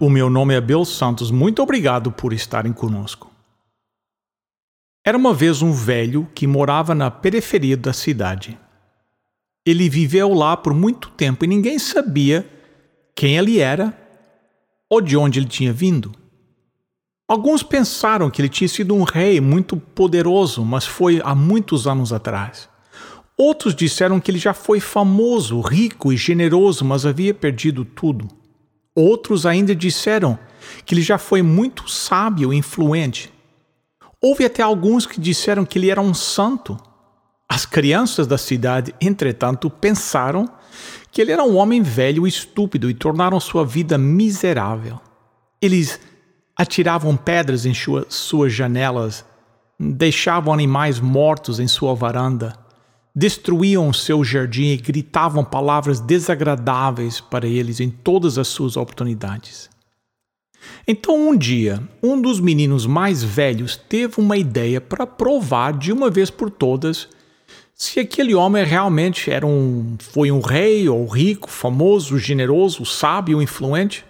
O 0.00 0.08
meu 0.08 0.30
nome 0.30 0.54
é 0.54 0.60
Bill 0.60 0.84
Santos. 0.84 1.28
Muito 1.28 1.60
obrigado 1.60 2.12
por 2.12 2.32
estarem 2.32 2.72
conosco. 2.72 3.32
Era 5.04 5.18
uma 5.18 5.34
vez 5.34 5.60
um 5.60 5.72
velho 5.72 6.28
que 6.36 6.46
morava 6.46 6.94
na 6.94 7.10
periferia 7.10 7.76
da 7.76 7.92
cidade. 7.92 8.56
Ele 9.66 9.88
viveu 9.88 10.32
lá 10.32 10.56
por 10.56 10.72
muito 10.72 11.10
tempo 11.10 11.44
e 11.44 11.48
ninguém 11.48 11.80
sabia 11.80 12.48
quem 13.16 13.36
ele 13.36 13.58
era 13.58 13.92
ou 14.88 15.00
de 15.00 15.16
onde 15.16 15.40
ele 15.40 15.48
tinha 15.48 15.72
vindo. 15.72 16.12
Alguns 17.26 17.64
pensaram 17.64 18.30
que 18.30 18.40
ele 18.40 18.48
tinha 18.48 18.68
sido 18.68 18.94
um 18.94 19.02
rei 19.02 19.40
muito 19.40 19.76
poderoso, 19.76 20.64
mas 20.64 20.86
foi 20.86 21.20
há 21.24 21.34
muitos 21.34 21.88
anos 21.88 22.12
atrás. 22.12 22.68
Outros 23.36 23.74
disseram 23.74 24.20
que 24.20 24.30
ele 24.30 24.38
já 24.38 24.54
foi 24.54 24.78
famoso, 24.78 25.60
rico 25.60 26.12
e 26.12 26.16
generoso, 26.16 26.84
mas 26.84 27.04
havia 27.04 27.34
perdido 27.34 27.84
tudo. 27.84 28.28
Outros 28.98 29.46
ainda 29.46 29.76
disseram 29.76 30.36
que 30.84 30.92
ele 30.92 31.02
já 31.02 31.18
foi 31.18 31.40
muito 31.40 31.88
sábio 31.88 32.52
e 32.52 32.56
influente. 32.56 33.32
Houve 34.20 34.44
até 34.44 34.60
alguns 34.60 35.06
que 35.06 35.20
disseram 35.20 35.64
que 35.64 35.78
ele 35.78 35.88
era 35.88 36.00
um 36.00 36.12
santo. 36.12 36.76
As 37.48 37.64
crianças 37.64 38.26
da 38.26 38.36
cidade, 38.36 38.92
entretanto, 39.00 39.70
pensaram 39.70 40.50
que 41.12 41.22
ele 41.22 41.30
era 41.30 41.44
um 41.44 41.56
homem 41.56 41.80
velho 41.80 42.26
e 42.26 42.28
estúpido 42.28 42.90
e 42.90 42.94
tornaram 42.94 43.38
sua 43.38 43.64
vida 43.64 43.96
miserável. 43.96 45.00
Eles 45.62 46.00
atiravam 46.56 47.16
pedras 47.16 47.66
em 47.66 47.74
suas 48.08 48.52
janelas, 48.52 49.24
deixavam 49.78 50.52
animais 50.52 50.98
mortos 50.98 51.60
em 51.60 51.68
sua 51.68 51.94
varanda 51.94 52.67
destruíam 53.18 53.92
seu 53.92 54.22
jardim 54.22 54.68
e 54.68 54.76
gritavam 54.76 55.44
palavras 55.44 55.98
desagradáveis 55.98 57.20
para 57.20 57.48
eles 57.48 57.80
em 57.80 57.90
todas 57.90 58.38
as 58.38 58.46
suas 58.46 58.76
oportunidades. 58.76 59.68
Então, 60.86 61.28
um 61.28 61.36
dia, 61.36 61.82
um 62.00 62.20
dos 62.20 62.38
meninos 62.38 62.86
mais 62.86 63.24
velhos 63.24 63.76
teve 63.76 64.20
uma 64.20 64.36
ideia 64.36 64.80
para 64.80 65.04
provar 65.04 65.76
de 65.76 65.92
uma 65.92 66.08
vez 66.08 66.30
por 66.30 66.48
todas 66.48 67.08
se 67.74 67.98
aquele 67.98 68.36
homem 68.36 68.64
realmente 68.64 69.32
era 69.32 69.44
um, 69.44 69.96
foi 69.98 70.30
um 70.30 70.40
rei 70.40 70.88
ou 70.88 71.04
rico, 71.04 71.50
famoso, 71.50 72.18
generoso, 72.18 72.84
sábio, 72.84 73.42
influente, 73.42 74.04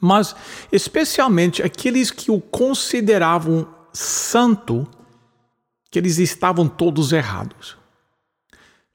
mas 0.00 0.36
especialmente 0.70 1.64
aqueles 1.64 2.12
que 2.12 2.30
o 2.30 2.40
consideravam 2.40 3.66
santo, 3.92 4.86
que 5.90 5.98
eles 5.98 6.18
estavam 6.18 6.68
todos 6.68 7.12
errados. 7.12 7.79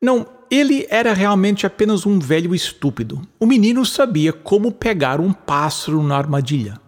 Não, 0.05 0.27
ele 0.51 0.85
era 0.91 1.13
realmente 1.13 1.65
apenas 1.65 2.05
um 2.05 2.19
velho 2.19 2.53
estúpido. 2.53 3.27
O 3.39 3.45
menino 3.47 3.83
sabia 3.83 4.31
como 4.31 4.71
pegar 4.71 5.19
um 5.19 5.33
pássaro 5.33 6.03
na 6.03 6.15
armadilha. 6.15 6.79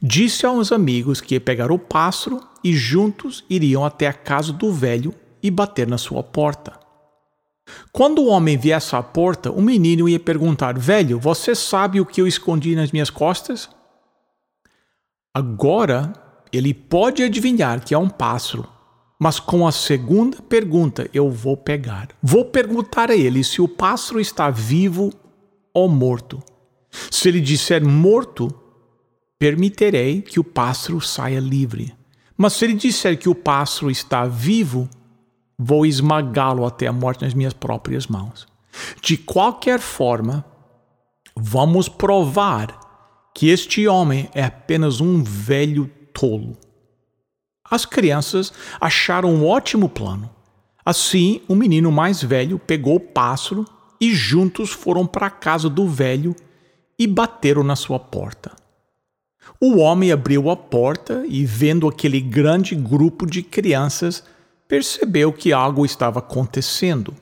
Disse 0.00 0.46
aos 0.46 0.72
amigos 0.72 1.20
que 1.20 1.34
ia 1.34 1.40
pegar 1.42 1.70
o 1.70 1.78
pássaro 1.78 2.40
e 2.64 2.74
juntos 2.74 3.44
iriam 3.50 3.84
até 3.84 4.06
a 4.06 4.14
casa 4.14 4.50
do 4.50 4.72
velho 4.72 5.14
e 5.42 5.50
bater 5.50 5.86
na 5.86 5.98
sua 5.98 6.22
porta. 6.22 6.72
Quando 7.92 8.22
o 8.22 8.28
homem 8.28 8.56
viesse 8.56 8.96
à 8.96 9.02
porta, 9.02 9.50
o 9.50 9.60
menino 9.60 10.08
ia 10.08 10.18
perguntar: 10.18 10.78
Velho, 10.78 11.20
você 11.20 11.54
sabe 11.54 12.00
o 12.00 12.06
que 12.06 12.18
eu 12.18 12.26
escondi 12.26 12.74
nas 12.74 12.92
minhas 12.92 13.10
costas? 13.10 13.68
Agora 15.34 16.14
ele 16.50 16.72
pode 16.72 17.22
adivinhar 17.22 17.84
que 17.84 17.92
é 17.92 17.98
um 17.98 18.08
pássaro 18.08 18.77
mas 19.18 19.40
com 19.40 19.66
a 19.66 19.72
segunda 19.72 20.40
pergunta 20.42 21.10
eu 21.12 21.30
vou 21.30 21.56
pegar. 21.56 22.08
Vou 22.22 22.44
perguntar 22.44 23.10
a 23.10 23.16
ele 23.16 23.42
se 23.42 23.60
o 23.60 23.66
pássaro 23.66 24.20
está 24.20 24.48
vivo 24.48 25.12
ou 25.74 25.88
morto. 25.88 26.40
Se 27.10 27.28
ele 27.28 27.40
disser 27.40 27.84
morto, 27.84 28.48
permitirei 29.38 30.22
que 30.22 30.38
o 30.38 30.44
pássaro 30.44 31.00
saia 31.00 31.40
livre. 31.40 31.94
Mas 32.36 32.52
se 32.52 32.64
ele 32.64 32.74
disser 32.74 33.18
que 33.18 33.28
o 33.28 33.34
pássaro 33.34 33.90
está 33.90 34.24
vivo, 34.24 34.88
vou 35.58 35.84
esmagá-lo 35.84 36.64
até 36.64 36.86
a 36.86 36.92
morte 36.92 37.24
nas 37.24 37.34
minhas 37.34 37.52
próprias 37.52 38.06
mãos. 38.06 38.46
De 39.02 39.16
qualquer 39.16 39.80
forma, 39.80 40.44
vamos 41.34 41.88
provar 41.88 42.78
que 43.34 43.48
este 43.48 43.88
homem 43.88 44.28
é 44.32 44.44
apenas 44.44 45.00
um 45.00 45.22
velho 45.22 45.90
tolo. 46.12 46.56
As 47.70 47.84
crianças 47.84 48.52
acharam 48.80 49.34
um 49.34 49.46
ótimo 49.46 49.88
plano. 49.88 50.30
Assim, 50.84 51.42
o 51.46 51.54
menino 51.54 51.92
mais 51.92 52.22
velho 52.22 52.58
pegou 52.58 52.96
o 52.96 53.00
pássaro 53.00 53.66
e 54.00 54.14
juntos 54.14 54.70
foram 54.70 55.06
para 55.06 55.26
a 55.26 55.30
casa 55.30 55.68
do 55.68 55.86
velho 55.86 56.34
e 56.98 57.06
bateram 57.06 57.62
na 57.62 57.76
sua 57.76 57.98
porta. 57.98 58.52
O 59.60 59.78
homem 59.78 60.12
abriu 60.12 60.50
a 60.50 60.56
porta 60.56 61.24
e, 61.28 61.44
vendo 61.44 61.88
aquele 61.88 62.20
grande 62.20 62.74
grupo 62.74 63.26
de 63.26 63.42
crianças, 63.42 64.22
percebeu 64.66 65.32
que 65.32 65.52
algo 65.52 65.84
estava 65.84 66.20
acontecendo. 66.20 67.14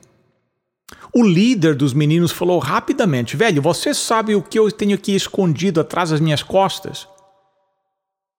O 1.13 1.23
líder 1.23 1.75
dos 1.75 1.93
meninos 1.93 2.31
falou 2.31 2.59
rapidamente: 2.59 3.35
Velho, 3.35 3.61
você 3.61 3.93
sabe 3.93 4.35
o 4.35 4.41
que 4.41 4.59
eu 4.59 4.71
tenho 4.71 4.95
aqui 4.95 5.15
escondido 5.15 5.79
atrás 5.79 6.09
das 6.11 6.19
minhas 6.19 6.43
costas? 6.43 7.07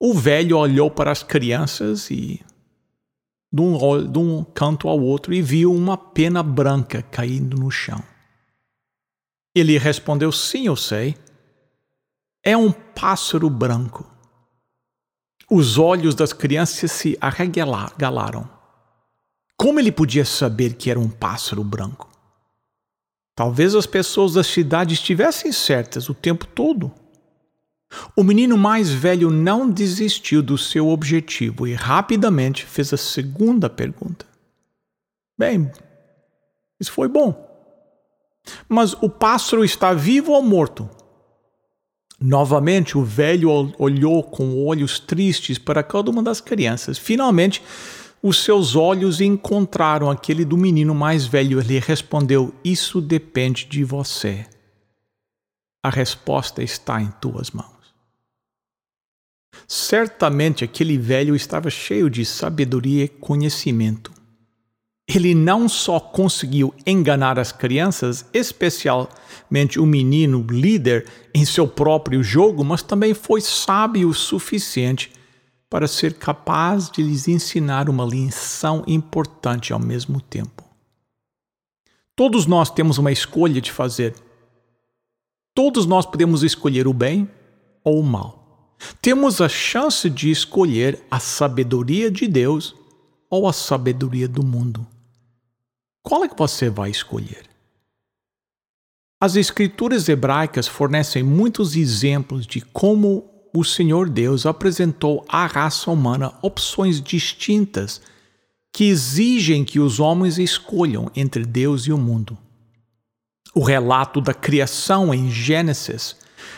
O 0.00 0.14
velho 0.14 0.56
olhou 0.56 0.91
para 0.91 1.10
as 1.10 1.22
crianças 1.22 2.10
e, 2.10 2.41
de 3.53 3.60
um, 3.60 4.10
de 4.10 4.19
um 4.19 4.44
canto 4.44 4.88
ao 4.88 5.00
outro, 5.00 5.34
e 5.34 5.42
viu 5.42 5.75
uma 5.75 5.97
pena 5.97 6.42
branca 6.42 7.03
caindo 7.03 7.56
no 7.56 7.70
chão. 7.70 8.03
Ele 9.54 9.76
respondeu: 9.76 10.31
Sim, 10.31 10.66
eu 10.66 10.76
sei. 10.76 11.16
É 12.44 12.56
um 12.56 12.70
pássaro 12.70 13.50
branco. 13.50 14.08
Os 15.50 15.78
olhos 15.78 16.14
das 16.14 16.32
crianças 16.32 16.92
se 16.92 17.19
arregalaram. 17.20 18.48
Como 19.56 19.81
ele 19.81 19.91
podia 19.91 20.25
saber 20.25 20.75
que 20.75 20.91
era 20.91 21.00
um 21.00 21.10
pássaro 21.10 21.64
branco? 21.64 22.08
Talvez 23.34 23.75
as 23.75 23.87
pessoas 23.87 24.34
da 24.34 24.44
cidade 24.44 24.94
estivessem 24.94 25.50
certas 25.50 26.08
o 26.08 26.14
tempo 26.14 26.47
todo. 26.47 26.92
O 28.15 28.22
menino 28.22 28.56
mais 28.59 28.91
velho 28.91 29.31
não 29.31 29.71
desistiu 29.71 30.43
do 30.43 30.59
seu 30.59 30.88
objetivo 30.88 31.66
e 31.66 31.75
rapidamente 31.75 32.65
fez 32.65 32.93
a 32.93 32.97
segunda 32.97 33.71
pergunta. 33.71 34.26
Bem, 35.38 35.71
isso 36.78 36.93
foi 36.93 37.09
bom. 37.09 37.47
Mas 38.69 38.93
o 38.94 39.09
pássaro 39.09 39.65
está 39.65 39.93
vivo 39.93 40.32
ou 40.32 40.43
morto? 40.43 40.88
Novamente, 42.21 42.99
o 42.99 43.04
velho 43.04 43.72
olhou 43.78 44.22
com 44.22 44.66
olhos 44.66 44.99
tristes 44.99 45.56
para 45.56 45.82
cada 45.82 46.10
uma 46.10 46.22
das 46.22 46.41
crianças. 46.41 46.99
Finalmente, 46.99 47.62
os 48.20 48.43
seus 48.43 48.75
olhos 48.75 49.20
encontraram 49.20 50.11
aquele 50.11 50.44
do 50.44 50.56
menino 50.56 50.94
mais 50.94 51.26
velho. 51.26 51.61
Ele 51.61 51.79
respondeu: 51.79 52.52
Isso 52.64 53.00
depende 53.00 53.67
de 53.67 53.85
você. 53.85 54.44
A 55.82 55.90
resposta 55.90 56.62
está 56.62 57.00
em 57.00 57.11
tuas 57.20 57.52
mãos. 57.52 57.77
Certamente 59.66 60.64
aquele 60.64 60.96
velho 60.96 61.34
estava 61.34 61.70
cheio 61.70 62.08
de 62.08 62.25
sabedoria 62.25 63.05
e 63.05 63.08
conhecimento. 63.08 64.12
Ele 65.08 65.34
não 65.34 65.69
só 65.69 65.99
conseguiu 65.99 66.75
enganar 66.87 67.38
as 67.38 67.50
crianças, 67.50 68.26
especialmente 68.32 69.81
o 69.81 69.87
menino 69.87 70.46
líder, 70.50 71.06
em 71.34 71.46
seu 71.46 71.66
próprio 71.66 72.22
jogo, 72.22 72.62
mas 72.62 72.82
também 72.82 73.14
foi 73.14 73.40
sábio 73.40 74.10
o 74.10 74.14
suficiente 74.14 75.10
para 75.70 75.88
ser 75.88 76.14
capaz 76.14 76.90
de 76.90 77.02
lhes 77.02 77.26
ensinar 77.26 77.88
uma 77.88 78.04
lição 78.04 78.82
importante 78.87 79.72
ao 79.72 79.78
mesmo 79.78 80.20
tempo. 80.20 80.64
Todos 82.14 82.46
nós 82.46 82.70
temos 82.70 82.99
uma 82.99 83.12
escolha 83.12 83.61
de 83.61 83.70
fazer. 83.70 84.14
Todos 85.54 85.87
nós 85.87 86.04
podemos 86.04 86.43
escolher 86.43 86.87
o 86.87 86.93
bem 86.93 87.31
ou 87.84 88.00
o 88.00 88.02
mal. 88.02 88.38
Temos 89.02 89.40
a 89.40 89.48
chance 89.48 90.08
de 90.08 90.30
escolher 90.30 91.02
a 91.10 91.19
sabedoria 91.19 92.10
de 92.10 92.26
Deus 92.26 92.75
ou 93.28 93.48
a 93.48 93.52
sabedoria 93.52 94.28
do 94.28 94.42
mundo. 94.42 94.86
Qual 96.02 96.25
é 96.25 96.28
que 96.28 96.38
você 96.38 96.70
vai 96.70 96.90
escolher? 96.90 97.48
As 99.20 99.34
escrituras 99.34 100.08
hebraicas 100.08 100.69
fornecem 100.69 101.22
muitos 101.22 101.75
exemplos 101.75 102.46
de 102.46 102.60
como 102.60 103.28
o 103.54 103.64
Senhor 103.64 104.08
Deus 104.08 104.46
apresentou 104.46 105.25
à 105.28 105.46
raça 105.46 105.90
humana 105.90 106.32
opções 106.40 107.00
distintas 107.00 108.00
que 108.72 108.84
exigem 108.84 109.64
que 109.64 109.80
os 109.80 109.98
homens 109.98 110.38
escolham 110.38 111.10
entre 111.16 111.44
Deus 111.44 111.86
e 111.86 111.92
o 111.92 111.98
mundo. 111.98 112.38
O 113.54 113.62
relato 113.62 114.20
da 114.20 114.32
criação 114.32 115.12
em 115.12 115.30
Gênesis 115.30 116.14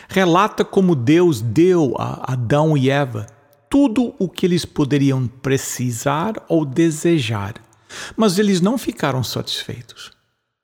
relata 0.07 0.63
como 0.63 0.95
Deus 0.95 1.41
deu 1.41 1.95
a 1.97 2.33
Adão 2.33 2.77
e 2.77 2.89
Eva 2.89 3.27
tudo 3.69 4.13
o 4.19 4.27
que 4.27 4.45
eles 4.45 4.65
poderiam 4.65 5.27
precisar 5.27 6.33
ou 6.49 6.65
desejar, 6.65 7.53
mas 8.17 8.37
eles 8.37 8.59
não 8.59 8.77
ficaram 8.77 9.23
satisfeitos. 9.23 10.11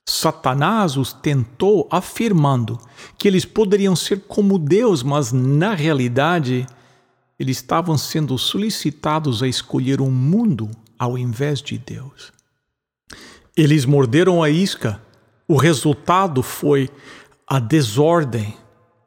Satanás 0.10 0.98
os 0.98 1.14
tentou 1.14 1.88
afirmando 1.92 2.78
que 3.18 3.28
eles 3.28 3.46
poderiam 3.46 3.96
ser 3.96 4.22
como 4.28 4.60
Deus, 4.60 5.04
mas 5.04 5.32
na 5.32 5.74
realidade 5.74 6.68
eles 7.40 7.58
estavam 7.58 7.98
sendo 7.98 8.38
solicitados 8.38 9.44
a 9.44 9.48
escolher 9.48 10.02
um 10.02 10.12
mundo 10.12 10.70
ao 10.98 11.18
invés 11.18 11.62
de 11.62 11.78
Deus. 11.78 12.34
Eles 13.56 13.86
morderam 13.86 14.42
a 14.42 14.50
isca. 14.50 15.02
O 15.48 15.56
resultado 15.56 16.44
foi 16.44 16.90
a 17.48 17.60
desordem, 17.60 18.56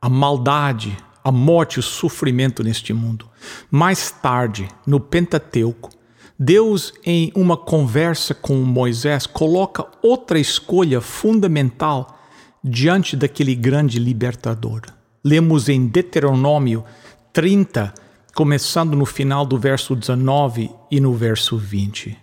a 0.00 0.08
maldade, 0.08 0.96
a 1.22 1.30
morte 1.30 1.74
e 1.74 1.80
o 1.80 1.82
sofrimento 1.82 2.62
neste 2.62 2.92
mundo. 2.92 3.28
Mais 3.70 4.10
tarde, 4.10 4.68
no 4.86 4.98
Pentateuco, 4.98 5.90
Deus, 6.38 6.94
em 7.04 7.30
uma 7.34 7.54
conversa 7.54 8.32
com 8.32 8.54
Moisés, 8.62 9.26
coloca 9.26 9.86
outra 10.02 10.38
escolha 10.38 11.00
fundamental 11.00 12.18
diante 12.64 13.14
daquele 13.14 13.54
grande 13.54 13.98
libertador. 13.98 14.80
Lemos 15.22 15.68
em 15.68 15.86
Deuteronômio 15.86 16.82
30, 17.30 17.92
começando 18.34 18.96
no 18.96 19.04
final 19.04 19.44
do 19.44 19.58
verso 19.58 19.94
19 19.94 20.70
e 20.90 20.98
no 20.98 21.12
verso 21.12 21.58
20. 21.58 22.16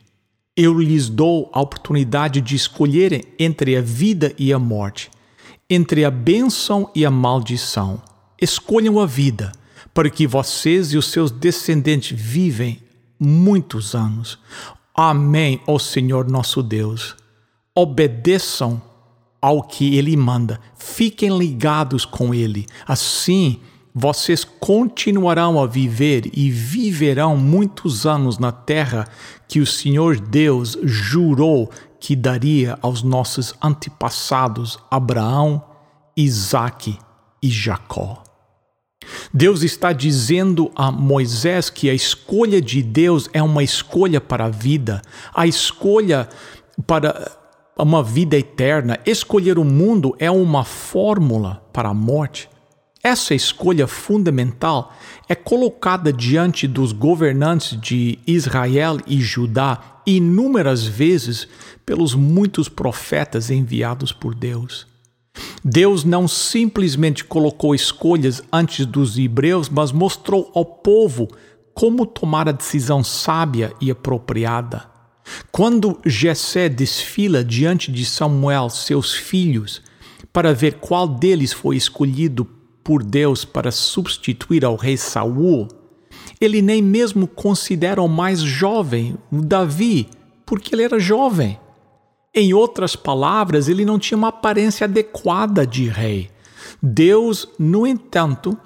Eu 0.56 0.80
lhes 0.80 1.10
dou 1.10 1.52
a 1.54 1.62
oportunidade 1.62 2.42
de 2.42 2.56
escolherem 2.56 3.24
entre 3.38 3.78
a 3.78 3.82
vida 3.82 4.34
e 4.36 4.52
a 4.52 4.58
morte, 4.58 5.12
entre 5.70 6.06
a 6.06 6.12
bênção 6.12 6.90
e 6.96 7.06
a 7.06 7.12
maldição. 7.12 8.02
Escolham 8.42 9.00
a 9.00 9.06
vida, 9.06 9.52
para 9.94 10.10
que 10.10 10.28
vocês 10.28 10.94
e 10.94 10.98
os 10.98 11.08
seus 11.08 11.32
descendentes 11.32 12.18
vivem 12.18 12.82
muitos 13.20 13.96
anos. 13.96 14.38
Amém, 14.96 15.60
ó 15.68 15.78
Senhor 15.78 16.30
nosso 16.30 16.64
Deus. 16.64 17.16
Obedeçam 17.76 18.82
ao 19.42 19.62
que 19.62 19.96
Ele 19.96 20.16
manda, 20.18 20.60
fiquem 20.78 21.38
ligados 21.38 22.06
com 22.06 22.34
Ele. 22.34 22.66
Assim, 22.88 23.60
vocês 23.94 24.44
continuarão 24.44 25.60
a 25.60 25.66
viver 25.66 26.30
e 26.32 26.52
viverão 26.52 27.36
muitos 27.36 28.06
anos 28.06 28.38
na 28.38 28.52
terra 28.52 29.08
que 29.48 29.60
o 29.60 29.66
Senhor 29.66 30.20
Deus 30.20 30.78
jurou 30.84 31.72
que 32.00 32.16
daria 32.16 32.78
aos 32.82 33.04
nossos 33.04 33.54
antepassados 33.62 34.80
Abraão, 34.90 35.64
Isaque 36.16 36.98
e 37.42 37.50
Jacó. 37.50 38.24
Deus 39.34 39.64
está 39.64 39.94
dizendo 39.94 40.72
a 40.76 40.92
Moisés 40.92 41.70
que 41.70 41.90
a 41.90 41.94
escolha 41.94 42.62
de 42.62 42.82
Deus 42.82 43.30
é 43.34 43.42
uma 43.42 43.64
escolha 43.64 44.20
para 44.20 44.46
a 44.46 44.50
vida, 44.50 45.02
a 45.34 45.48
escolha 45.48 46.28
para 46.86 47.32
uma 47.78 48.04
vida 48.04 48.38
eterna. 48.38 49.00
Escolher 49.06 49.58
o 49.58 49.64
mundo 49.64 50.16
é 50.20 50.30
uma 50.30 50.64
fórmula 50.64 51.64
para 51.72 51.90
a 51.90 51.94
morte. 51.94 52.50
Essa 53.08 53.34
escolha 53.34 53.88
fundamental 53.88 54.94
é 55.30 55.34
colocada 55.34 56.12
diante 56.12 56.68
dos 56.68 56.92
governantes 56.92 57.80
de 57.80 58.20
Israel 58.28 58.98
e 59.08 59.22
Judá 59.22 60.02
inúmeras 60.06 60.84
vezes 60.84 61.48
pelos 61.86 62.14
muitos 62.14 62.68
profetas 62.68 63.50
enviados 63.50 64.12
por 64.12 64.36
Deus. 64.36 64.86
Deus 65.64 66.04
não 66.04 66.28
simplesmente 66.28 67.24
colocou 67.24 67.74
escolhas 67.74 68.44
antes 68.52 68.86
dos 68.86 69.18
hebreus, 69.18 69.70
mas 69.70 69.94
mostrou 69.94 70.52
ao 70.54 70.66
povo 70.66 71.30
como 71.74 72.06
tomar 72.06 72.50
a 72.50 72.52
decisão 72.52 73.06
sábia 73.06 73.72
e 73.80 73.90
apropriada. 73.90 74.84
Quando 75.50 75.98
Jessé 76.06 76.68
desfila 76.68 77.42
diante 77.42 77.90
de 77.90 78.04
Samuel, 78.04 78.70
seus 78.70 79.14
filhos, 79.14 79.82
para 80.34 80.54
ver 80.54 80.74
qual 80.82 81.08
deles 81.08 81.54
foi 81.54 81.78
escolhido 81.78 82.57
por 82.88 83.04
Deus 83.04 83.44
para 83.44 83.70
substituir 83.70 84.64
ao 84.64 84.78
rei 84.78 84.96
Saul, 84.96 85.68
ele 86.40 86.62
nem 86.62 86.82
mesmo 86.82 87.28
considera 87.28 88.02
o 88.02 88.08
mais 88.08 88.40
jovem, 88.40 89.18
Davi, 89.30 90.08
porque 90.46 90.74
ele 90.74 90.84
era 90.84 90.98
jovem. 90.98 91.60
Em 92.34 92.54
outras 92.54 92.96
palavras, 92.96 93.68
ele 93.68 93.84
não 93.84 94.00
tinha 94.00 94.18
uma 94.18 94.30
aparência 94.30 94.86
adequada 94.86 95.68
de 95.68 95.90
rei. 95.90 96.32
Deus, 96.82 97.50
no 97.60 97.86
entanto, 97.86 98.58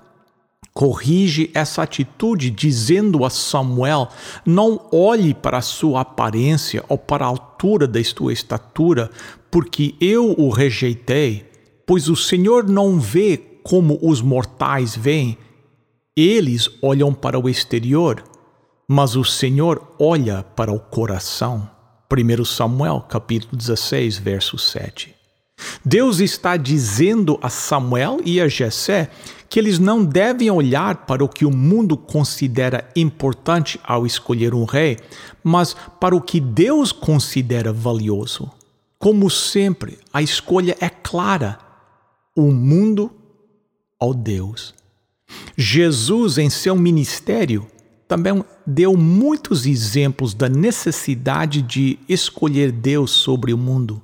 corrige 0.71 1.49
essa 1.55 1.81
atitude 1.81 2.51
dizendo 2.51 3.25
a 3.25 3.29
Samuel: 3.31 4.07
Não 4.45 4.81
olhe 4.91 5.33
para 5.33 5.57
a 5.57 5.63
sua 5.63 6.01
aparência 6.01 6.85
ou 6.87 6.97
para 6.99 7.25
a 7.25 7.29
altura 7.29 7.87
da 7.87 8.03
sua 8.03 8.31
estatura, 8.31 9.09
porque 9.49 9.95
eu 9.99 10.35
o 10.37 10.51
rejeitei, 10.51 11.49
pois 11.87 12.07
o 12.07 12.15
Senhor 12.15 12.69
não 12.69 12.99
vê 12.99 13.47
como 13.63 13.99
os 14.01 14.21
mortais 14.21 14.95
veem. 14.95 15.37
Eles 16.15 16.69
olham 16.81 17.13
para 17.13 17.39
o 17.39 17.49
exterior, 17.49 18.23
mas 18.87 19.15
o 19.15 19.23
Senhor 19.23 19.95
olha 19.99 20.43
para 20.43 20.71
o 20.71 20.79
coração. 20.79 21.69
1 22.11 22.45
Samuel, 22.45 23.05
capítulo 23.07 23.55
16, 23.55 24.17
verso 24.17 24.57
7. 24.57 25.15
Deus 25.85 26.19
está 26.19 26.57
dizendo 26.57 27.39
a 27.41 27.49
Samuel 27.49 28.19
e 28.25 28.41
a 28.41 28.47
Jessé 28.47 29.09
que 29.49 29.59
eles 29.59 29.79
não 29.79 30.03
devem 30.03 30.49
olhar 30.49 31.05
para 31.05 31.23
o 31.23 31.29
que 31.29 31.45
o 31.45 31.51
mundo 31.51 31.97
considera 31.97 32.89
importante 32.95 33.79
ao 33.83 34.05
escolher 34.05 34.53
um 34.53 34.63
rei, 34.63 34.97
mas 35.43 35.75
para 35.99 36.15
o 36.15 36.21
que 36.21 36.39
Deus 36.39 36.91
considera 36.91 37.73
valioso. 37.73 38.49
Como 38.97 39.29
sempre, 39.29 39.97
a 40.13 40.21
escolha 40.21 40.77
é 40.79 40.89
clara: 40.89 41.59
o 42.35 42.51
mundo 42.51 43.11
ou 44.01 44.13
Deus. 44.15 44.73
Jesus, 45.55 46.39
em 46.39 46.49
seu 46.49 46.75
ministério, 46.75 47.67
também 48.07 48.43
deu 48.67 48.97
muitos 48.97 49.65
exemplos 49.65 50.33
da 50.33 50.49
necessidade 50.49 51.61
de 51.61 51.99
escolher 52.09 52.71
Deus 52.71 53.11
sobre 53.11 53.53
o 53.53 53.57
mundo. 53.57 54.01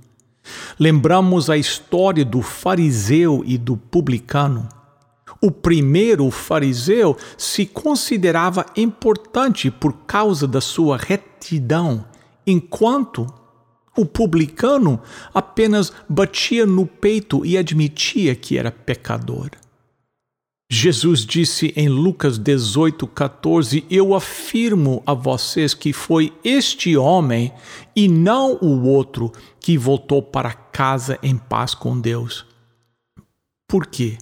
Lembramos 0.79 1.49
a 1.49 1.57
história 1.57 2.23
do 2.23 2.41
fariseu 2.41 3.43
e 3.45 3.57
do 3.57 3.75
publicano. 3.75 4.69
O 5.41 5.51
primeiro 5.51 6.31
fariseu 6.31 7.17
se 7.37 7.65
considerava 7.65 8.65
importante 8.77 9.69
por 9.69 9.93
causa 10.05 10.47
da 10.47 10.61
sua 10.61 10.95
retidão, 10.95 12.05
enquanto 12.45 13.27
o 13.95 14.05
publicano 14.05 15.01
apenas 15.33 15.91
batia 16.07 16.65
no 16.65 16.85
peito 16.85 17.45
e 17.45 17.57
admitia 17.57 18.35
que 18.35 18.57
era 18.57 18.71
pecador. 18.71 19.49
Jesus 20.69 21.25
disse 21.25 21.71
em 21.77 21.87
Lucas 21.87 22.37
18, 22.37 23.07
14: 23.07 23.85
Eu 23.89 24.13
afirmo 24.13 25.01
a 25.05 25.13
vocês 25.13 25.73
que 25.73 25.93
foi 25.93 26.33
este 26.43 26.97
homem 26.97 27.53
e 27.95 28.09
não 28.09 28.57
o 28.61 28.83
outro 28.83 29.31
que 29.61 29.77
voltou 29.77 30.21
para 30.21 30.51
casa 30.51 31.17
em 31.23 31.37
paz 31.37 31.73
com 31.73 31.97
Deus. 31.97 32.45
Por 33.65 33.87
quê? 33.87 34.17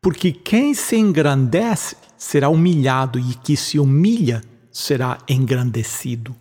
Porque 0.00 0.30
quem 0.30 0.74
se 0.74 0.96
engrandece 0.96 1.96
será 2.18 2.50
humilhado 2.50 3.18
e 3.18 3.34
que 3.34 3.56
se 3.56 3.78
humilha 3.78 4.42
será 4.70 5.18
engrandecido. 5.26 6.36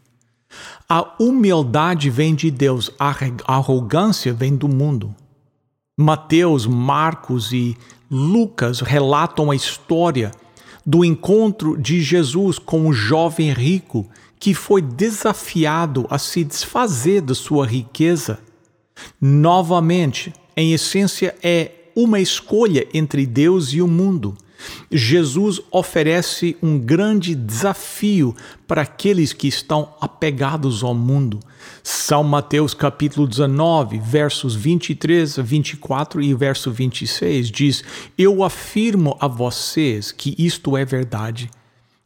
A 0.90 1.16
humildade 1.20 2.10
vem 2.10 2.36
de 2.36 2.52
Deus, 2.52 2.92
a 3.00 3.14
arrogância 3.48 4.34
vem 4.34 4.56
do 4.56 4.68
mundo. 4.68 5.16
Mateus, 6.00 6.68
Marcos 6.68 7.52
e 7.52 7.76
Lucas 8.10 8.82
relatam 8.82 9.50
a 9.50 9.56
história 9.56 10.32
do 10.86 11.04
encontro 11.04 11.76
de 11.76 12.02
Jesus 12.02 12.60
com 12.60 12.88
o 12.88 12.94
jovem 12.94 13.52
rico 13.52 14.08
que 14.40 14.54
foi 14.54 14.80
desafiado 14.80 16.06
a 16.08 16.20
se 16.20 16.44
desfazer 16.44 17.22
da 17.22 17.34
sua 17.34 17.66
riqueza. 17.66 18.40
Novamente, 19.20 20.32
em 20.56 20.72
essência, 20.72 21.36
é 21.42 21.72
uma 21.96 22.20
escolha 22.20 22.88
entre 22.94 23.26
Deus 23.26 23.74
e 23.74 23.82
o 23.82 23.88
mundo. 23.88 24.38
Jesus 24.92 25.62
oferece 25.72 26.58
um 26.62 26.80
grande 26.80 27.36
desafio 27.36 28.36
para 28.68 28.82
aqueles 28.82 29.34
que 29.34 29.48
estão 29.48 29.94
apegados 30.00 30.84
ao 30.84 30.94
mundo. 30.94 31.40
São 31.84 32.24
Mateus 32.24 32.74
capítulo 32.74 33.28
19, 33.28 34.00
versos 34.00 34.56
23 34.56 35.40
a 35.40 35.42
24 35.42 36.22
e 36.22 36.34
verso 36.34 36.72
26 36.72 37.50
diz: 37.50 37.84
Eu 38.18 38.44
afirmo 38.44 39.18
a 39.20 39.28
vocês 39.28 40.12
que 40.12 40.36
isto 40.38 40.76
é 40.76 40.86
verdade. 40.86 41.50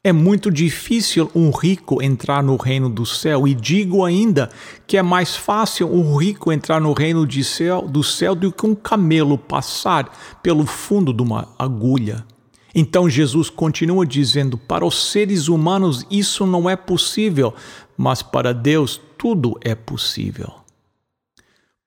É 0.04 0.12
muito 0.12 0.50
difícil 0.50 1.30
um 1.36 1.52
rico 1.52 2.02
entrar 2.02 2.42
no 2.42 2.56
reino 2.56 2.90
do 2.90 3.06
céu, 3.06 3.48
e 3.48 3.54
digo 3.54 4.04
ainda 4.04 4.50
que 4.88 4.98
é 4.98 5.04
mais 5.04 5.36
fácil 5.36 5.94
um 5.94 6.16
rico 6.16 6.52
entrar 6.52 6.82
no 6.82 6.92
reino 6.92 7.24
céu, 7.44 7.88
do 7.88 8.04
céu 8.04 8.34
do 8.34 8.52
que 8.52 8.66
um 8.66 8.74
camelo 8.74 9.38
passar 9.38 10.40
pelo 10.42 10.66
fundo 10.66 11.14
de 11.14 11.22
uma 11.22 11.50
agulha. 11.60 12.26
Então 12.74 13.10
Jesus 13.10 13.50
continua 13.50 14.06
dizendo: 14.06 14.58
para 14.58 14.86
os 14.86 15.12
seres 15.12 15.48
humanos 15.48 16.06
isso 16.10 16.46
não 16.46 16.70
é 16.70 16.76
possível, 16.76 17.54
mas 17.98 18.22
para 18.22 18.54
Deus 18.54 19.00
tudo 19.18 19.58
é 19.62 19.76
possível. 19.76 20.54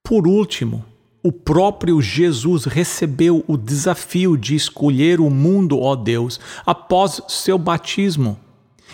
Por 0.02 0.26
último, 0.26 0.84
o 1.22 1.32
próprio 1.32 2.02
Jesus 2.02 2.66
recebeu 2.66 3.42
o 3.48 3.56
desafio 3.56 4.36
de 4.36 4.54
escolher 4.54 5.20
o 5.20 5.30
mundo, 5.30 5.80
ó 5.80 5.96
Deus, 5.96 6.38
após 6.66 7.22
seu 7.28 7.56
batismo. 7.56 8.38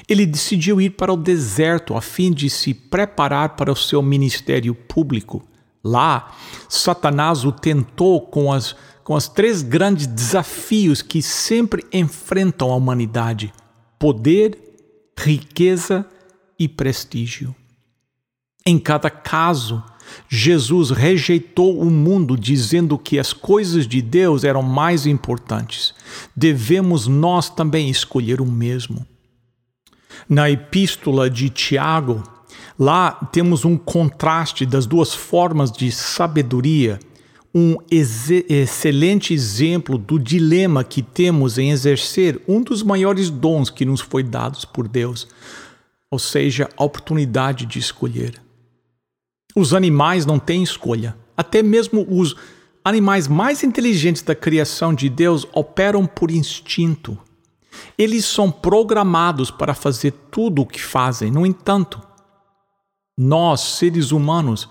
Ele 0.09 0.25
decidiu 0.25 0.80
ir 0.80 0.90
para 0.90 1.12
o 1.12 1.16
deserto 1.16 1.97
a 1.97 2.00
fim 2.00 2.32
de 2.32 2.49
se 2.49 2.73
preparar 2.73 3.56
para 3.56 3.73
o 3.73 3.76
seu 3.76 4.00
ministério 4.00 4.75
público. 4.75 5.42
Lá, 5.83 6.35
Satanás 6.69 7.45
o 7.45 7.53
tentou 7.53 8.21
com, 8.21 8.53
as, 8.53 8.77
com 9.03 9.15
os 9.15 9.29
três 9.29 9.63
grandes 9.63 10.07
desafios 10.07 11.01
que 11.01 11.23
sempre 11.23 11.85
enfrentam 11.93 12.71
a 12.71 12.77
humanidade: 12.77 13.53
poder, 13.99 14.59
riqueza 15.17 16.07
e 16.59 16.69
prestígio. 16.69 17.55
Em 18.67 18.79
cada 18.79 19.09
caso, 19.09 19.83
Jesus 20.29 20.91
rejeitou 20.91 21.81
o 21.81 21.91
mundo 21.91 22.37
dizendo 22.37 22.99
que 22.99 23.19
as 23.19 23.33
coisas 23.33 23.87
de 23.87 24.03
Deus 24.03 24.45
eram 24.45 24.63
mais 24.63 25.07
importantes. 25.07 25.95
Devemos 26.37 27.07
nós 27.07 27.49
também 27.49 27.89
escolher 27.89 28.41
o 28.41 28.47
mesmo. 28.47 29.07
Na 30.29 30.51
epístola 30.51 31.31
de 31.31 31.49
Tiago, 31.49 32.23
lá 32.81 33.13
temos 33.31 33.67
um 33.67 33.77
contraste 33.77 34.65
das 34.65 34.87
duas 34.87 35.13
formas 35.15 35.71
de 35.71 35.93
sabedoria, 35.93 36.99
um 37.55 37.77
ex 37.91 38.31
excelente 38.49 39.35
exemplo 39.35 39.99
do 39.99 40.19
dilema 40.19 40.83
que 40.83 41.03
temos 41.03 41.59
em 41.59 41.71
exercer 41.71 42.41
um 42.49 42.63
dos 42.63 42.83
maiores 42.83 43.29
dons 43.29 43.69
que 43.69 43.85
nos 43.85 44.01
foi 44.01 44.23
dados 44.23 44.65
por 44.65 44.89
Deus, 44.89 45.29
ou 46.11 46.19
seja, 46.19 46.71
a 46.75 46.83
oportunidade 46.83 47.67
de 47.67 47.79
escolher. 47.79 48.41
Os 49.55 49.75
animais 49.75 50.25
não 50.25 50.39
têm 50.39 50.63
escolha. 50.63 51.15
Até 51.37 51.63
mesmo 51.63 52.07
os 52.09 52.35
animais 52.83 53.29
mais 53.29 53.63
inteligentes 53.63 54.23
da 54.23 54.35
criação 54.35 54.95
de 54.95 55.11
Deus 55.11 55.47
operam 55.53 56.07
por 56.07 56.31
instinto. 56.31 57.19
Eles 57.99 58.25
são 58.25 58.51
programados 58.51 59.51
para 59.51 59.75
fazer 59.75 60.13
tudo 60.31 60.63
o 60.63 60.67
que 60.67 60.81
fazem. 60.81 61.31
No 61.31 61.45
entanto, 61.45 62.01
nós, 63.23 63.61
seres 63.61 64.12
humanos, 64.12 64.67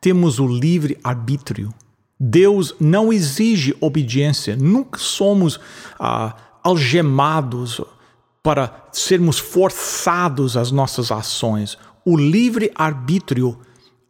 temos 0.00 0.38
o 0.38 0.46
livre 0.46 0.98
arbítrio. 1.04 1.74
Deus 2.18 2.74
não 2.80 3.12
exige 3.12 3.76
obediência. 3.82 4.56
Nunca 4.56 4.98
somos 4.98 5.60
ah, 6.00 6.34
algemados 6.64 7.82
para 8.42 8.88
sermos 8.92 9.38
forçados 9.38 10.56
às 10.56 10.70
nossas 10.70 11.12
ações. 11.12 11.76
O 12.02 12.16
livre 12.16 12.72
arbítrio 12.74 13.60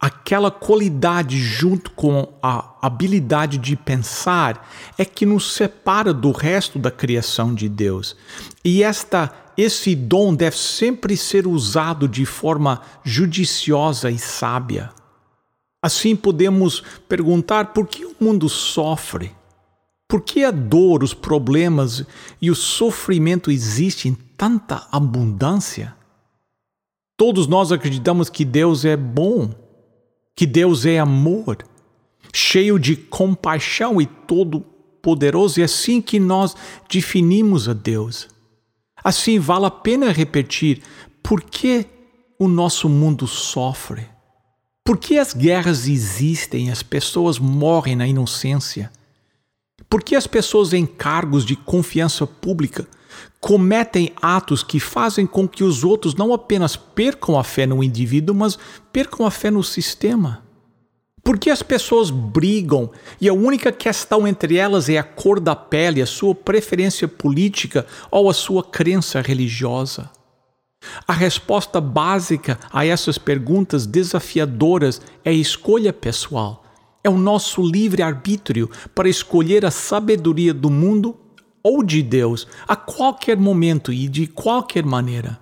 aquela 0.03 0.51
qualidade 0.51 1.39
junto 1.39 1.93
com 1.93 2.27
a 2.43 2.75
habilidade 2.83 3.57
de 3.57 3.77
pensar 3.77 4.69
é 4.99 5.05
que 5.05 5.25
nos 5.25 5.55
separa 5.55 6.13
do 6.13 6.33
resto 6.33 6.77
da 6.77 6.91
criação 6.91 7.55
de 7.55 7.69
Deus. 7.69 8.17
E 8.65 8.83
esta 8.83 9.33
esse 9.57 9.95
dom 9.95 10.35
deve 10.35 10.57
sempre 10.57 11.17
ser 11.17 11.47
usado 11.47 12.09
de 12.09 12.25
forma 12.25 12.83
judiciosa 13.05 14.11
e 14.11 14.19
sábia. 14.19 14.91
Assim 15.83 16.15
podemos 16.15 16.83
perguntar 17.09 17.73
por 17.73 17.87
que 17.87 18.05
o 18.05 18.15
mundo 18.21 18.49
sofre? 18.49 19.33
Por 20.07 20.21
que 20.21 20.45
a 20.45 20.51
dor, 20.51 21.03
os 21.03 21.15
problemas 21.15 22.05
e 22.41 22.51
o 22.51 22.55
sofrimento 22.55 23.51
existem 23.51 24.13
em 24.13 24.15
tanta 24.37 24.87
abundância? 24.93 25.97
Todos 27.17 27.47
nós 27.47 27.73
acreditamos 27.73 28.29
que 28.29 28.45
Deus 28.45 28.85
é 28.85 28.97
bom 28.97 29.63
que 30.35 30.47
Deus 30.47 30.87
é 30.87 30.99
amor, 30.99 31.59
cheio 32.33 32.79
de 32.79 32.97
compaixão 32.97 34.01
e 34.01 34.07
todo-poderoso, 34.07 35.61
e 35.61 35.63
é 35.63 35.65
assim 35.65 36.01
que 36.01 36.19
nós 36.19 36.57
definimos 36.91 37.69
a 37.69 37.73
Deus. 37.73 38.29
Assim, 39.03 39.39
vale 39.39 39.67
a 39.67 39.71
pena 39.71 40.13
repetir 40.13 40.83
por 41.23 41.43
que 41.43 41.87
o 42.39 42.49
nosso 42.49 42.89
mundo 42.89 43.27
sofre, 43.27 44.07
por 44.85 44.99
que 44.99 45.19
as 45.19 45.33
guerras 45.33 45.87
existem, 45.87 46.71
as 46.71 46.83
pessoas 46.83 47.39
morrem 47.39 47.95
na 47.95 48.07
inocência, 48.07 48.91
por 49.89 50.03
que 50.03 50.17
as 50.17 50.27
pessoas 50.27 50.73
em 50.73 50.87
cargos 50.87 51.45
de 51.45 51.55
confiança 51.55 52.27
pública 52.27 52.87
cometem 53.41 54.13
atos 54.21 54.63
que 54.63 54.81
fazem 54.81 55.27
com 55.27 55.47
que 55.49 55.63
os 55.65 55.85
outros 55.85 56.15
não 56.15 56.33
apenas 56.33 56.77
percam 56.77 57.39
a 57.39 57.45
fé 57.45 57.67
no 57.67 57.83
indivíduo, 57.83 58.35
mas 58.35 58.59
percam 58.93 59.27
a 59.27 59.31
fé 59.31 59.51
no 59.51 59.63
sistema. 59.63 60.43
Por 61.25 61.39
que 61.39 61.51
as 61.51 61.63
pessoas 61.63 62.11
brigam 62.11 62.91
e 63.21 63.29
a 63.29 63.33
única 63.33 63.71
questão 63.71 64.27
entre 64.27 64.57
elas 64.57 64.89
é 64.89 64.99
a 64.99 65.05
cor 65.05 65.39
da 65.39 65.55
pele, 65.55 66.03
a 66.03 66.07
sua 66.07 66.35
preferência 66.35 67.07
política 67.07 67.87
ou 68.11 68.29
a 68.29 68.35
sua 68.35 68.65
crença 68.65 69.21
religiosa? 69.21 70.11
A 71.07 71.13
resposta 71.13 71.81
básica 71.81 72.59
a 72.73 72.85
essas 72.85 73.19
perguntas 73.19 73.87
desafiadoras 73.87 75.01
é 75.25 75.33
escolha 75.33 75.93
pessoal. 75.93 76.65
É 77.05 77.11
o 77.11 77.17
nosso 77.17 77.63
livre-arbítrio 77.63 78.69
para 78.93 79.09
escolher 79.09 79.65
a 79.65 79.71
sabedoria 79.71 80.53
do 80.53 80.71
mundo 80.71 81.17
ou 81.63 81.85
de 81.85 82.03
Deus 82.03 82.49
a 82.67 82.75
qualquer 82.75 83.37
momento 83.37 83.93
e 83.93 84.09
de 84.09 84.27
qualquer 84.27 84.85
maneira. 84.85 85.42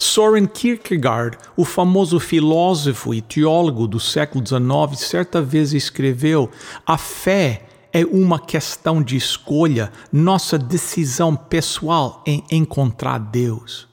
Soren 0.00 0.46
Kierkegaard, 0.46 1.36
o 1.56 1.64
famoso 1.64 2.20
filósofo 2.20 3.12
e 3.12 3.20
teólogo 3.20 3.88
do 3.88 3.98
século 3.98 4.46
XIX, 4.46 4.96
certa 4.96 5.42
vez 5.42 5.72
escreveu: 5.72 6.48
A 6.86 6.96
fé 6.96 7.66
é 7.92 8.04
uma 8.04 8.38
questão 8.38 9.02
de 9.02 9.16
escolha, 9.16 9.92
nossa 10.12 10.56
decisão 10.56 11.34
pessoal 11.34 12.22
em 12.24 12.44
encontrar 12.50 13.18
Deus. 13.18 13.88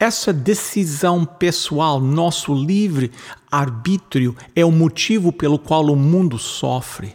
Essa 0.00 0.32
decisão 0.32 1.26
pessoal, 1.26 2.00
nosso 2.00 2.54
livre 2.54 3.12
arbítrio, 3.50 4.34
é 4.56 4.64
o 4.64 4.72
motivo 4.72 5.32
pelo 5.32 5.58
qual 5.58 5.84
o 5.84 5.96
mundo 5.96 6.38
sofre. 6.38 7.14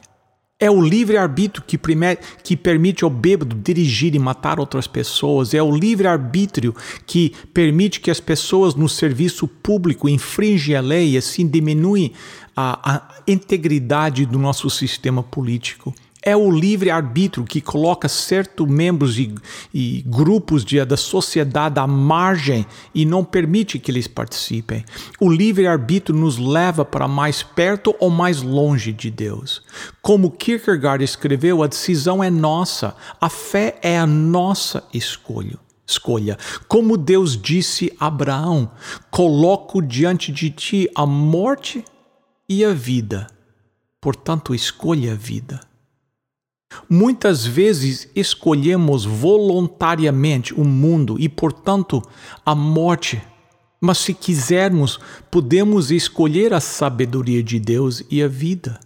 É 0.59 0.69
o 0.69 0.81
livre-arbítrio 0.81 1.63
que, 1.65 1.79
que, 2.43 2.57
permite 2.57 3.05
ao 3.05 3.09
bêbado 3.09 3.55
dirigir 3.55 4.13
e 4.13 4.19
matar 4.19 4.59
outras 4.59 4.87
pessoas. 4.87 5.53
É 5.53 5.63
o 5.63 5.73
livre-arbítrio 5.73 6.75
que 7.05 7.33
permite 7.53 8.01
que 8.01 8.11
as 8.11 8.19
pessoas 8.19 8.75
no 8.75 8.89
serviço 8.89 9.47
público 9.47 10.09
infringem 10.09 10.75
a 10.75 10.81
lei 10.81 11.11
e 11.11 11.17
assim 11.17 11.47
diminuem 11.47 12.11
a, 12.53 12.95
a 12.95 13.21
integridade 13.25 14.25
do 14.25 14.37
nosso 14.37 14.69
sistema 14.69 15.23
político. 15.23 15.95
É 16.21 16.35
o 16.35 16.51
livre-arbítrio 16.51 17.45
que 17.45 17.61
coloca 17.61 18.09
certos 18.09 18.67
membros 18.67 19.17
e, 19.17 19.33
e 19.73 20.03
grupos 20.05 20.65
de, 20.65 20.83
da 20.83 20.97
sociedade 20.97 21.79
à 21.79 21.87
margem 21.87 22.65
e 22.93 23.05
não 23.05 23.23
permite 23.23 23.79
que 23.79 23.89
eles 23.89 24.07
participem. 24.07 24.83
O 25.19 25.29
livre-arbítrio 25.29 26.17
nos 26.17 26.37
leva 26.37 26.83
para 26.83 27.07
mais 27.07 27.41
perto 27.41 27.95
ou 27.99 28.09
mais 28.09 28.41
longe 28.41 28.91
de 28.91 29.09
Deus. 29.09 29.61
Como 30.01 30.31
Kierkegaard 30.31 31.03
escreveu, 31.03 31.63
a 31.63 31.67
decisão 31.67 32.23
é 32.23 32.29
nossa, 32.29 32.95
a 33.19 33.29
fé 33.29 33.79
é 33.81 33.97
a 33.97 34.05
nossa 34.05 34.83
escolha. 34.93 35.57
Escolha. 35.87 36.37
Como 36.67 36.95
Deus 36.95 37.35
disse 37.35 37.91
a 37.99 38.07
Abraão: 38.07 38.69
coloco 39.09 39.81
diante 39.81 40.31
de 40.31 40.51
ti 40.51 40.87
a 40.93 41.03
morte 41.03 41.83
e 42.47 42.63
a 42.63 42.73
vida. 42.73 43.27
Portanto, 43.99 44.53
escolha 44.53 45.13
a 45.13 45.15
vida. 45.15 45.68
Muitas 46.89 47.45
vezes 47.45 48.09
escolhemos 48.15 49.05
voluntariamente 49.05 50.53
o 50.53 50.63
mundo 50.63 51.17
e, 51.19 51.27
portanto, 51.27 52.01
a 52.45 52.53
morte. 52.55 53.21
Mas 53.81 53.99
se 53.99 54.13
quisermos, 54.13 54.99
podemos 55.31 55.91
escolher 55.91 56.53
a 56.53 56.59
sabedoria 56.59 57.41
de 57.41 57.59
Deus 57.59 58.03
e 58.09 58.21
a 58.21 58.27
vida. 58.27 58.79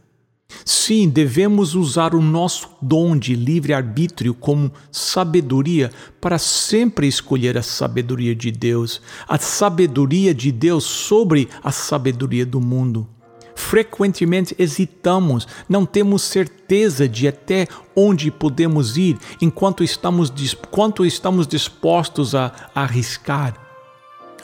Sim, 0.65 1.09
devemos 1.09 1.73
usar 1.75 2.13
o 2.13 2.21
nosso 2.21 2.69
dom 2.81 3.17
de 3.17 3.35
livre-arbítrio 3.35 4.33
como 4.33 4.71
sabedoria 4.91 5.91
para 6.21 6.37
sempre 6.37 7.07
escolher 7.07 7.57
a 7.57 7.63
sabedoria 7.63 8.35
de 8.35 8.51
Deus, 8.51 9.01
a 9.27 9.37
sabedoria 9.39 10.33
de 10.33 10.51
Deus 10.51 10.83
sobre 10.83 11.49
a 11.63 11.71
sabedoria 11.71 12.45
do 12.45 12.61
mundo. 12.61 13.07
Frequentemente 13.55 14.55
hesitamos, 14.57 15.47
não 15.69 15.85
temos 15.85 16.23
certeza 16.23 17.07
de 17.07 17.27
até 17.27 17.67
onde 17.95 18.31
podemos 18.31 18.97
ir 18.97 19.17
enquanto 19.41 19.83
estamos, 19.83 20.31
quanto 20.71 21.05
estamos 21.05 21.47
dispostos 21.47 22.33
a, 22.33 22.51
arriscar. 22.73 23.55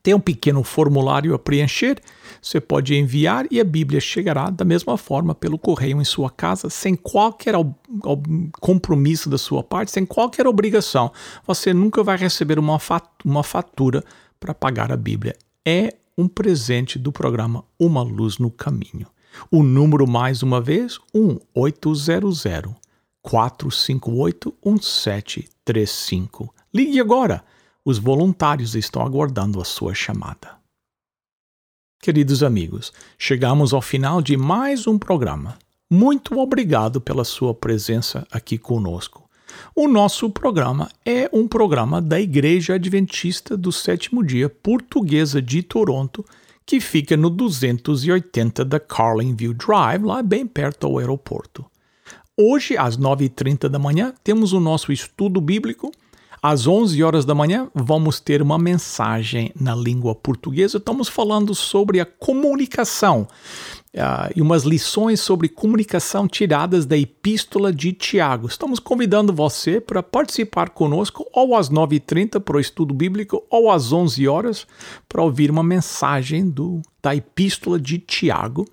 tem 0.06 0.14
um 0.14 0.20
pequeno 0.20 0.64
formulário 0.64 1.34
a 1.34 1.40
preencher. 1.40 2.00
Você 2.40 2.62
pode 2.62 2.94
enviar 2.94 3.48
e 3.50 3.60
a 3.60 3.64
Bíblia 3.64 4.00
chegará 4.00 4.52
da 4.52 4.64
mesma 4.64 4.98
forma 4.98 5.34
pelo 5.34 5.58
correio 5.58 6.00
em 6.00 6.06
sua 6.06 6.30
casa, 6.30 6.70
sem 6.70 6.96
qualquer 6.96 7.56
compromisso 8.62 9.28
da 9.30 9.40
sua 9.40 9.64
parte, 9.64 9.92
sem 9.92 10.06
qualquer 10.06 10.46
obrigação. 10.46 11.12
Você 11.48 11.74
nunca 11.74 12.04
vai 12.04 12.18
receber 12.18 12.60
uma 12.60 12.78
fatura 13.44 14.04
para 14.40 14.54
pagar 14.54 14.92
a 14.92 14.98
Bíblia. 14.98 15.36
É 15.66 15.96
um 16.16 16.28
presente 16.28 17.00
do 17.00 17.12
programa 17.12 17.66
Uma 17.80 18.04
Luz 18.04 18.38
no 18.38 18.52
Caminho. 18.52 19.08
O 19.50 19.64
número, 19.64 20.06
mais 20.08 20.44
uma 20.44 20.62
vez, 20.62 21.00
1800 21.16 22.44
458 23.24 24.54
1735. 25.66 26.54
Ligue 26.74 27.00
agora. 27.00 27.44
Os 27.84 28.00
voluntários 28.00 28.76
estão 28.76 29.04
aguardando 29.04 29.62
a 29.62 29.66
sua 29.66 29.94
chamada. 29.94 30.56
Queridos 32.02 32.44
amigos, 32.44 32.92
chegamos 33.18 33.74
ao 33.74 33.82
final 33.82 34.22
de 34.22 34.38
mais 34.38 34.88
um 34.88 34.98
programa. 34.98 35.58
Muito 35.90 36.40
obrigado 36.40 37.00
pela 37.00 37.24
sua 37.24 37.54
presença 37.54 38.28
aqui 38.32 38.58
conosco. 38.58 39.30
O 39.76 39.88
nosso 39.88 40.30
programa 40.30 40.90
é 41.06 41.30
um 41.32 41.48
programa 41.48 42.02
da 42.02 42.20
Igreja 42.20 42.74
Adventista 42.76 43.56
do 43.56 43.72
Sétimo 43.72 44.24
Dia 44.24 44.50
Portuguesa 44.50 45.42
de 45.42 45.62
Toronto, 45.62 46.26
que 46.66 46.80
fica 46.80 47.16
no 47.16 47.30
280 47.30 48.66
da 48.66 48.80
Carlingview 48.80 49.54
Drive, 49.54 50.04
lá 50.04 50.24
bem 50.24 50.46
perto 50.48 50.90
do 50.90 50.98
aeroporto. 50.98 51.66
Hoje, 52.38 52.76
às 52.78 52.98
9h30 52.98 53.70
da 53.70 53.80
manhã, 53.80 54.14
temos 54.22 54.52
o 54.52 54.60
nosso 54.60 54.92
estudo 54.92 55.40
bíblico. 55.40 55.90
Às 56.44 56.68
11 56.68 57.02
horas 57.02 57.24
da 57.24 57.34
manhã, 57.34 57.70
vamos 57.74 58.20
ter 58.20 58.42
uma 58.42 58.58
mensagem 58.58 59.54
na 59.58 59.74
língua 59.74 60.14
portuguesa. 60.14 60.78
Estamos 60.78 61.08
falando 61.08 61.56
sobre 61.56 62.02
a 62.02 62.06
comunicação 62.06 63.26
uh, 63.94 64.34
e 64.36 64.42
umas 64.42 64.64
lições 64.64 65.22
sobre 65.22 65.48
comunicação 65.48 66.28
tiradas 66.28 66.86
da 66.86 66.98
Epístola 66.98 67.72
de 67.72 67.94
Tiago. 67.94 68.48
Estamos 68.48 68.80
convidando 68.80 69.32
você 69.32 69.80
para 69.80 70.04
participar 70.04 70.72
conosco 70.72 71.26
ou 71.32 71.56
às 71.56 71.70
9h30 71.70 72.42
para 72.42 72.58
o 72.58 72.60
estudo 72.60 72.94
bíblico 72.94 73.46
ou 73.50 73.72
às 73.72 73.94
11 73.94 74.28
horas 74.28 74.68
para 75.08 75.24
ouvir 75.24 75.50
uma 75.50 75.64
mensagem 75.64 76.50
do, 76.50 76.82
da 77.02 77.16
Epístola 77.16 77.80
de 77.80 77.98
Tiago 77.98 78.66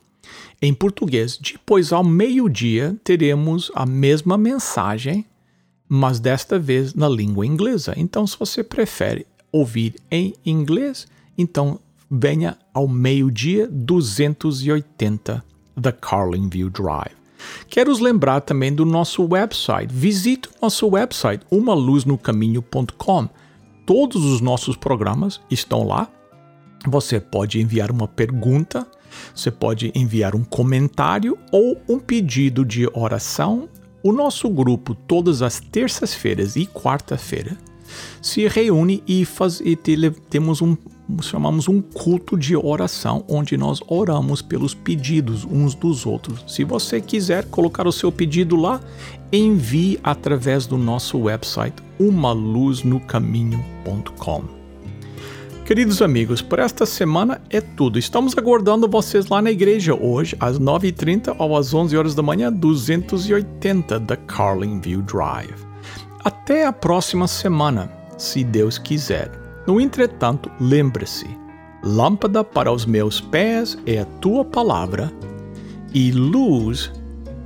em 0.63 0.73
português. 0.73 1.37
Depois, 1.37 1.93
ao 1.93 2.05
meio-dia, 2.05 2.97
teremos 3.03 3.73
a 3.75 3.85
mesma 3.85 4.39
mensagem, 4.39 5.27
mas 5.89 6.21
desta 6.21 6.57
vez 6.59 6.95
na 6.95 7.09
língua 7.09 7.45
inglesa. 7.45 7.93
Então, 7.97 8.25
se 8.25 8.39
você 8.39 8.63
prefere 8.63 9.27
ouvir 9.51 9.97
em 10.09 10.33
inglês, 10.47 11.09
então 11.37 11.81
venha 12.09 12.57
ao 12.73 12.87
meio-dia 12.87 13.69
280 13.71 15.45
da 15.77 15.91
Carlingview 15.91 16.71
Drive. 16.71 17.17
Quero 17.69 17.91
os 17.91 17.99
lembrar 17.99 18.41
também 18.43 18.73
do 18.73 18.85
nosso 18.85 19.27
website. 19.29 19.93
Visite 19.93 20.49
o 20.49 20.53
nosso 20.63 20.87
website, 20.87 21.45
umaluznocaminho.com. 21.51 23.29
Todos 23.85 24.25
os 24.25 24.41
nossos 24.41 24.77
programas 24.77 25.41
estão 25.51 25.85
lá. 25.85 26.09
Você 26.87 27.19
pode 27.19 27.61
enviar 27.61 27.91
uma 27.91 28.07
pergunta 28.07 28.87
você 29.35 29.51
pode 29.51 29.93
enviar 29.95 30.35
um 30.35 30.45
comentário 30.45 31.39
ou 31.51 31.81
um 31.89 31.99
pedido 31.99 32.65
de 32.65 32.89
oração. 32.93 33.69
O 34.03 34.13
nosso 34.13 34.49
grupo, 34.49 34.95
todas 34.95 35.43
as 35.43 35.61
terças-feiras 35.61 36.57
e 36.57 36.67
quarta-feira, 36.67 37.57
se 38.21 38.47
reúne 38.49 39.03
e, 39.07 39.25
faz, 39.25 39.61
e 39.61 39.77
temos 39.77 40.61
um 40.61 40.77
chamamos 41.21 41.69
um 41.69 41.83
culto 41.83 42.39
de 42.39 42.57
oração 42.57 43.23
onde 43.29 43.57
nós 43.57 43.81
oramos 43.87 44.41
pelos 44.41 44.73
pedidos 44.73 45.45
uns 45.45 45.75
dos 45.75 46.07
outros. 46.07 46.43
Se 46.47 46.65
você 46.65 46.99
quiser 47.01 47.45
colocar 47.47 47.87
o 47.87 47.93
seu 47.93 48.11
pedido 48.11 48.57
lá, 48.57 48.81
envie 49.33 50.01
através 50.03 50.67
do 50.67 50.79
nosso 50.79 51.19
website 51.19 51.77
umaluznocaminho.com. 51.99 54.62
Queridos 55.73 56.03
amigos, 56.03 56.43
por 56.43 56.59
esta 56.59 56.85
semana 56.85 57.41
é 57.49 57.59
tudo. 57.59 57.99
Estamos 57.99 58.37
aguardando 58.37 58.87
vocês 58.87 59.29
lá 59.29 59.41
na 59.41 59.51
igreja 59.51 59.95
hoje, 59.95 60.37
às 60.39 60.59
9h30 60.59 61.35
ou 61.39 61.57
às 61.57 61.73
11 61.73 61.97
horas 61.97 62.15
da 62.15 62.23
manhã, 62.23 62.53
280 62.53 63.99
da 63.99 64.15
Carlingview 64.15 65.01
Drive. 65.01 65.55
Até 66.23 66.67
a 66.67 66.75
próxima 66.75 67.27
semana, 67.27 67.91
se 68.19 68.45
Deus 68.45 68.77
quiser. 68.77 69.31
No 69.67 69.81
entretanto, 69.81 70.51
lembre-se: 70.61 71.27
lâmpada 71.83 72.45
para 72.45 72.71
os 72.71 72.85
meus 72.85 73.19
pés 73.19 73.79
é 73.87 74.01
a 74.01 74.05
tua 74.05 74.45
palavra 74.45 75.11
e 75.95 76.13
luz 76.13 76.93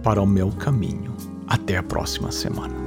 para 0.03 0.21
o 0.21 0.27
meu 0.27 0.51
caminho. 0.51 1.15
Até 1.47 1.77
a 1.77 1.83
próxima 1.85 2.33
semana. 2.33 2.86